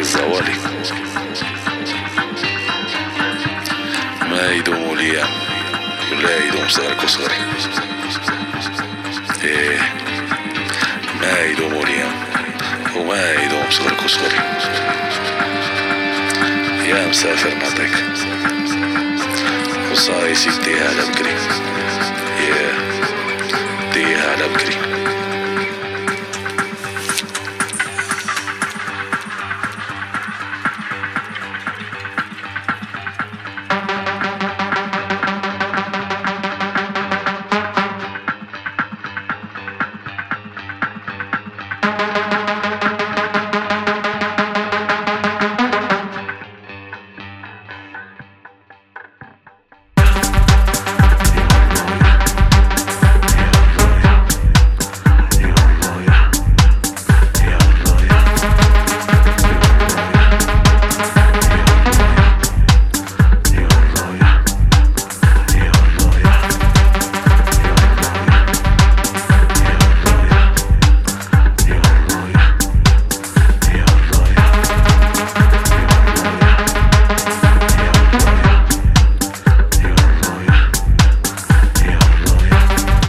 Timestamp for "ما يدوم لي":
4.30-5.24, 11.20-12.04